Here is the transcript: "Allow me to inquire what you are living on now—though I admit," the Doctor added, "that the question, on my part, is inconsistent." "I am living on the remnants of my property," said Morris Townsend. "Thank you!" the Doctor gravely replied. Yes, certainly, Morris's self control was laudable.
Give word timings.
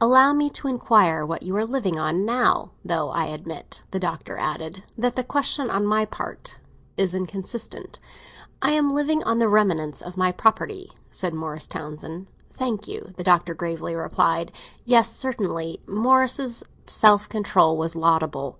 "Allow 0.00 0.32
me 0.32 0.48
to 0.50 0.68
inquire 0.68 1.26
what 1.26 1.42
you 1.42 1.56
are 1.56 1.64
living 1.66 1.98
on 1.98 2.24
now—though 2.24 3.10
I 3.10 3.24
admit," 3.24 3.82
the 3.90 3.98
Doctor 3.98 4.38
added, 4.38 4.84
"that 4.96 5.16
the 5.16 5.24
question, 5.24 5.70
on 5.70 5.84
my 5.84 6.04
part, 6.04 6.60
is 6.96 7.16
inconsistent." 7.16 7.98
"I 8.62 8.70
am 8.74 8.92
living 8.94 9.24
on 9.24 9.40
the 9.40 9.48
remnants 9.48 10.00
of 10.00 10.16
my 10.16 10.30
property," 10.30 10.92
said 11.10 11.34
Morris 11.34 11.66
Townsend. 11.66 12.28
"Thank 12.52 12.86
you!" 12.86 13.12
the 13.16 13.24
Doctor 13.24 13.54
gravely 13.54 13.96
replied. 13.96 14.52
Yes, 14.84 15.10
certainly, 15.16 15.82
Morris's 15.88 16.62
self 16.86 17.28
control 17.28 17.76
was 17.76 17.96
laudable. 17.96 18.58